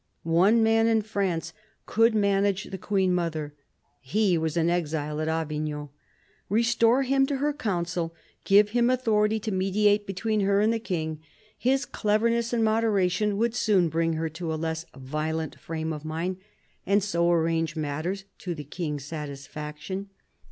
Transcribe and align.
One 0.23 0.63
man 0.63 0.87
in 0.87 1.03
France 1.03 1.53
could 1.85 2.15
manage 2.15 2.63
the 2.71 2.79
Queen 2.79 3.13
mother: 3.13 3.53
he 3.99 4.35
was 4.35 4.57
in 4.57 4.67
exile 4.67 5.21
at 5.21 5.27
Avignon. 5.27 5.89
Restore 6.49 7.03
him 7.03 7.27
to 7.27 7.35
her 7.35 7.53
council; 7.53 8.15
give 8.43 8.69
him 8.69 8.89
authority 8.89 9.39
to 9.41 9.51
mediate 9.51 10.07
between 10.07 10.39
her 10.41 10.59
and 10.59 10.73
the 10.73 10.79
King; 10.79 11.19
his 11.55 11.85
cleverness 11.85 12.51
and 12.51 12.63
moderation 12.63 13.37
would 13.37 13.53
soon 13.53 13.89
bring 13.89 14.13
her 14.13 14.27
to 14.27 14.51
a 14.51 14.55
less 14.55 14.85
violent 14.97 15.59
frame 15.59 15.93
of 15.93 16.03
mind, 16.03 16.37
and 16.83 17.03
so 17.03 17.31
arrange 17.31 17.75
matters 17.75 18.23
to 18.39 18.55
the 18.55 18.63
King's 18.63 19.05
satisfaction. 19.05 20.09